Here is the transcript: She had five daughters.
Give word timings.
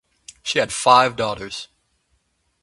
She 0.41 0.57
had 0.57 0.73
five 0.73 1.15
daughters. 1.15 1.67